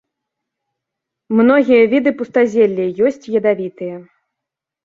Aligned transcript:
Многія 1.39 1.83
віды 1.93 2.09
пустазелле, 2.21 2.85
ёсць 3.11 3.31
ядавітыя. 3.41 3.95